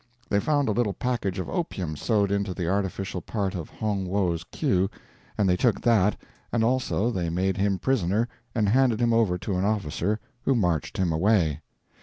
[0.29, 4.43] They found a little package of opium sewed into the artificial part of Hong Wo's
[4.45, 4.89] queue,
[5.37, 6.19] and they took that,
[6.51, 10.97] and also they made him prisoner and handed him over to an officer, who marched
[10.97, 11.61] him away.